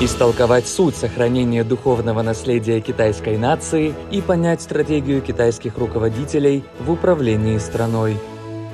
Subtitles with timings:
[0.00, 8.18] истолковать суть сохранения духовного наследия китайской нации и понять стратегию китайских руководителей в управлении страной.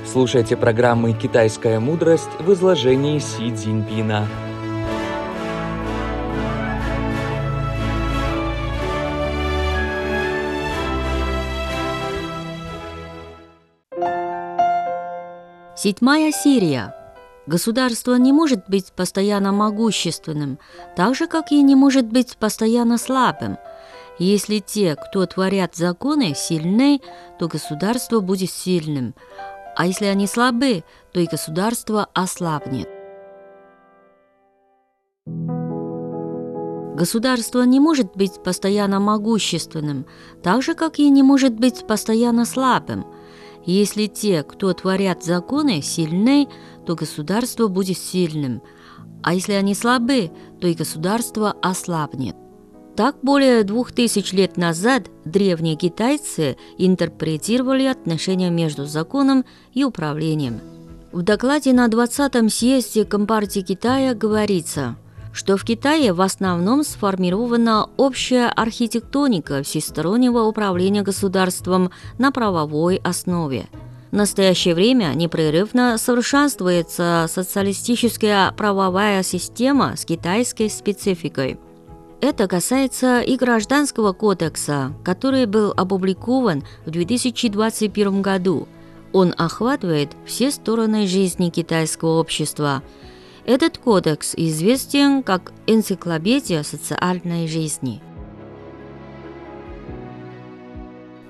[0.05, 4.27] Слушайте программы «Китайская мудрость» в изложении Си Цзиньпина.
[15.77, 16.95] Седьмая серия–
[17.47, 20.59] Государство не может быть постоянно могущественным,
[20.95, 23.59] так же, как и не может быть постоянно слабым.
[24.19, 27.01] Если те, кто творят законы, сильны,
[27.41, 29.15] то государство будет сильным,
[29.75, 32.89] а если они слабы, то и государство ослабнет.
[36.95, 40.07] Государство не может быть постоянно могущественным,
[40.45, 43.05] так же, как и не может быть постоянно слабым–
[43.65, 46.49] если те, кто творят законы, сильны,
[46.87, 48.63] то государство будет сильным,
[49.23, 50.31] а если они слабы,
[50.61, 52.37] то и государство ослабнет.
[52.97, 60.61] Так более двух тысяч лет назад древние китайцы интерпретировали отношения между законом и управлением.
[61.11, 64.97] В докладе на 20-м съезде Компартии Китая говорится–
[65.33, 73.67] что в Китае в основном сформирована общая архитектоника всестороннего управления государством на правовой основе.
[74.11, 81.59] В настоящее время непрерывно совершенствуется социалистическая правовая система с китайской спецификой.
[82.21, 88.69] Это касается и Гражданского кодекса, который был опубликован в 2021 году.
[89.15, 92.83] Он охватывает все стороны жизни китайского общества–
[93.45, 98.01] этот кодекс известен как энциклопедия социальной жизни.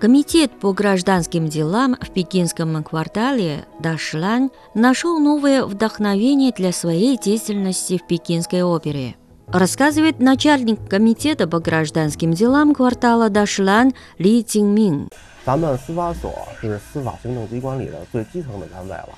[0.00, 8.06] Комитет по гражданским делам в пекинском квартале Дашлань нашел новое вдохновение для своей деятельности в
[8.08, 9.14] пекинской опере.
[9.47, 15.08] Рассказывает начальник комитета по гражданским делам квартала Дашлань Ли Цинмин.
[15.45, 19.09] 咱们司法所是司法行政机关里的最基层的单位了。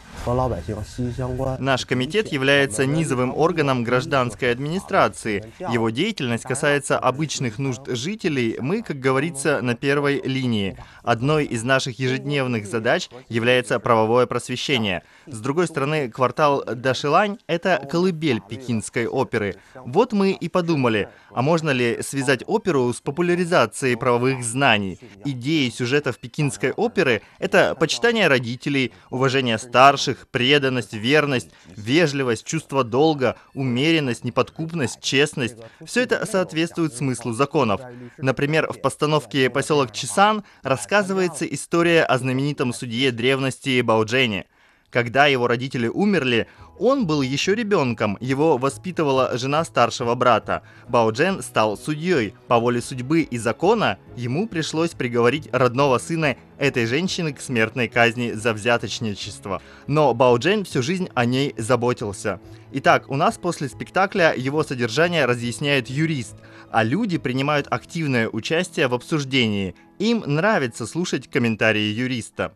[1.60, 5.44] Наш комитет является низовым органом гражданской администрации.
[5.60, 8.58] Его деятельность касается обычных нужд жителей.
[8.60, 10.78] Мы, как говорится, на первой линии.
[11.04, 15.04] Одной из наших ежедневных задач является правовое просвещение.
[15.26, 19.56] С другой стороны, квартал Дашилань — это колыбель пекинской оперы.
[19.74, 25.00] Вот мы и подумали, а можно ли связать оперу с популяризацией правовых знаний?
[25.24, 33.37] Идеи сюжетов пекинской оперы— это почитание родителей, уважение старших, их преданность, верность, вежливость, чувство долга,
[33.55, 37.81] умеренность, неподкупность, честность– все это соответствует смыслу законов.
[38.19, 44.47] Например, в постановке «Поселок Чисан» рассказывается история о знаменитом судье древности Бауджене.
[44.95, 46.47] Когда его родители умерли,
[46.79, 50.63] он был еще ребенком, его воспитывала жена старшего брата.
[50.87, 52.35] Бао Джен стал судьей.
[52.47, 58.31] По воле судьбы и закона ему пришлось приговорить родного сына этой женщины к смертной казни
[58.35, 59.61] за взяточничество.
[59.89, 62.39] Но Бао Джен всю жизнь о ней заботился.
[62.71, 66.37] Итак, у нас после спектакля его содержание разъясняет юрист,
[66.71, 69.75] а люди принимают активное участие в обсуждении.
[69.99, 72.55] Им нравится слушать комментарии юриста.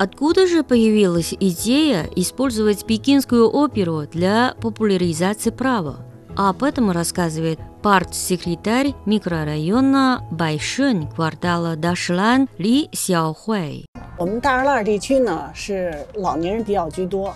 [0.00, 5.96] Откуда же появилась идея использовать пекинскую оперу для популяризации права?
[6.36, 13.86] А об этом рассказывает партсекретарь микрорайона Байшен квартала Дашлан Ли Сяохуэй.
[14.18, 17.34] 我们大栅栏地区呢是老年人比较居多。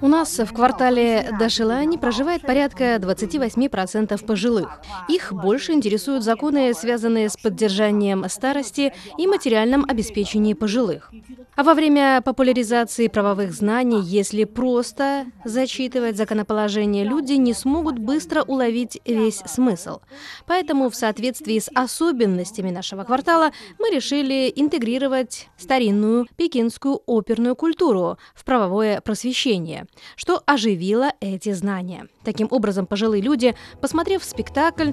[0.00, 4.80] у нас в квартале Дашилани проживает порядка 28% пожилых.
[5.08, 11.10] Их больше интересуют законы, связанные с поддержанием старости и материальным обеспечением пожилых.
[11.56, 19.00] А во время популяризации правовых знаний, если просто зачитывать законоположение, люди не смогут быстро уловить
[19.04, 20.00] весь смысл.
[20.46, 28.44] Поэтому в соответствии с особенностями нашего квартала мы решили интегрировать старинную пекинскую оперную культуру в
[28.44, 29.86] правовое просвещение,
[30.16, 32.08] что оживило эти знания.
[32.24, 34.90] Таким образом, пожилые люди, посмотрев спектакль,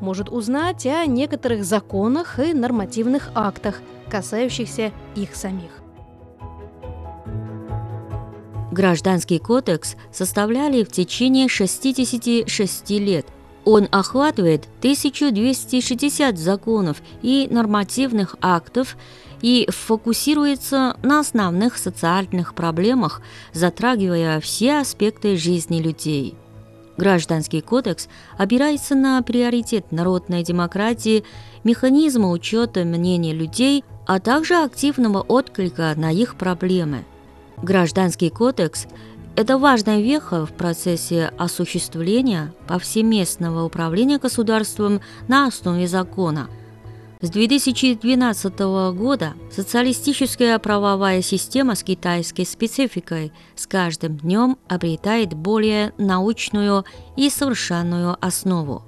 [0.00, 5.70] могут узнать о некоторых законах и нормативных актах, касающихся их самих.
[8.72, 13.26] Гражданский кодекс составляли в течение 66 лет.
[13.64, 18.96] Он охватывает 1260 законов и нормативных актов
[19.42, 23.22] и фокусируется на основных социальных проблемах,
[23.52, 26.36] затрагивая все аспекты жизни людей.
[26.96, 31.24] Гражданский кодекс опирается на приоритет народной демократии,
[31.64, 37.04] механизма учета мнения людей, а также активного отклика на их проблемы.
[37.62, 38.86] Гражданский кодекс
[39.36, 46.50] Это важная веха в процессе осуществления повсеместного управления государством на основе закона.
[47.22, 48.58] С 2012
[48.94, 56.86] года социалистическая правовая система с китайской спецификой с каждым днем обретает более научную
[57.18, 58.84] и совершенную основу.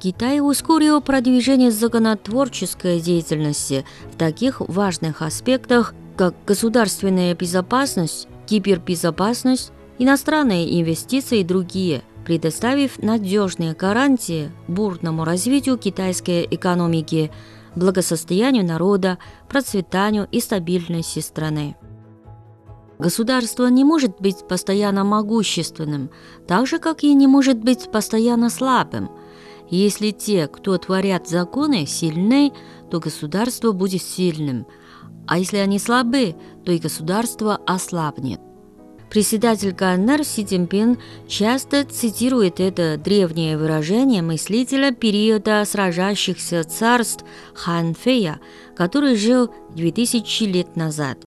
[0.00, 11.40] Китай ускорил продвижение законотворческой деятельности в таких важных аспектах, как государственная безопасность, кибербезопасность, иностранные инвестиции
[11.40, 17.30] и другие, предоставив надежные гарантии бурному развитию китайской экономики,
[17.78, 21.76] благосостоянию народа, процветанию и стабильности страны.
[22.98, 26.10] Государство не может быть постоянно могущественным,
[26.46, 29.10] так же, как и не может быть постоянно слабым–
[29.70, 32.52] если те, кто творят законы, сильны,
[32.90, 34.66] то государство будет сильным,
[35.26, 38.40] а если они слабы, то и государство ослабнет.
[39.09, 47.23] Председатель КНР Си Цзиньпин часто цитирует это древнее выражение мыслителя периода сражающихся царств
[47.53, 48.39] Хан Фея,
[48.75, 51.19] который жил 2000 лет назад.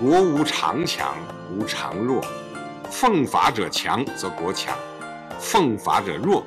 [0.00, 1.14] 国无常强，
[1.54, 2.24] 无常弱。
[2.90, 4.72] 奉法者强，则国强；
[5.38, 6.44] 奉法者弱，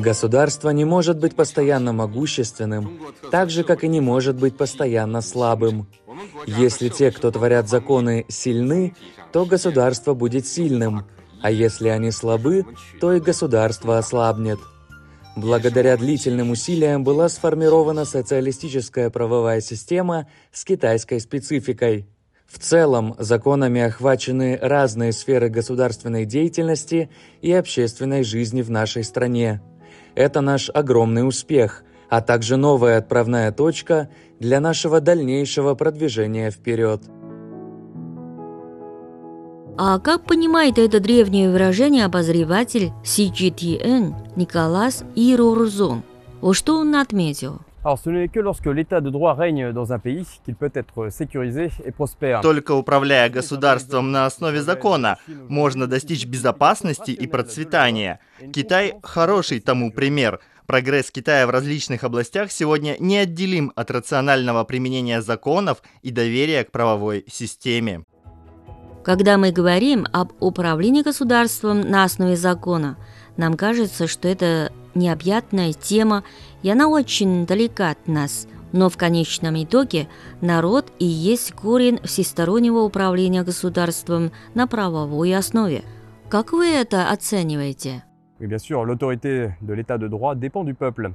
[0.00, 5.86] Государство не может быть постоянно могущественным, так же, как и не может быть постоянно слабым.
[6.45, 8.95] Если те, кто творят законы, сильны,
[9.31, 11.05] то государство будет сильным,
[11.41, 12.65] а если они слабы,
[12.99, 14.59] то и государство ослабнет.
[15.35, 22.07] Благодаря длительным усилиям была сформирована социалистическая правовая система с китайской спецификой.
[22.47, 27.11] В целом, законами охвачены разные сферы государственной деятельности
[27.41, 29.61] и общественной жизни в нашей стране.
[30.15, 34.09] Это наш огромный успех, а также новая отправная точка
[34.39, 37.01] для нашего дальнейшего продвижения вперед.
[39.79, 46.03] А как понимает это древнее выражение обозреватель CGTN Николас Ирурзон?
[46.41, 49.99] Вот что он отметил– Alors ce n'est que lorsque l'état de droit règne dans un
[49.99, 52.41] pays qu'il peut être sécurisé et prospère.
[52.41, 58.19] Только управляя государством на основе закона, можно достичь безопасности и процветания.
[58.53, 60.39] Китай хороший тому пример.
[60.65, 67.23] Прогресс Китая в различных областях сегодня неотделим от рационального применения законов и доверия к правовой
[67.31, 68.03] системе.
[69.05, 72.97] Когда мы говорим об управлении государством на основе закона,
[73.37, 76.23] нам кажется, что это необъятная тема,
[76.63, 78.47] и она очень далека от нас.
[78.73, 80.07] Но в конечном итоге
[80.41, 85.83] народ и есть корень всестороннего управления государством на правовой основе.
[86.29, 88.03] Как вы это оцениваете?
[88.39, 91.13] Oui, bien sûr, l'autorité de l'état de droit dépend du peuple.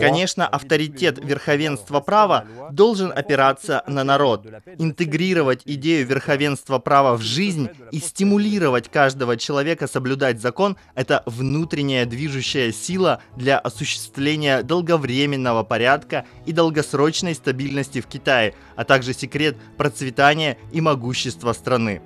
[0.00, 4.46] Конечно, авторитет верховенства права должен опираться на народ.
[4.78, 12.72] Интегрировать идею верховенства права в жизнь и стимулировать каждого человека соблюдать закон– это внутренняя движущая
[12.72, 20.80] сила для осуществления долговременного порядка и долгосрочной стабильности в Китае, а также секрет процветания и
[20.80, 22.02] могущества страны.